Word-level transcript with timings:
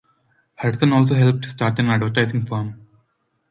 Hudson 0.55 0.93
also 0.93 1.13
helped 1.13 1.45
start 1.45 1.77
an 1.77 1.85
advertising 1.89 2.43
firm. 2.47 2.87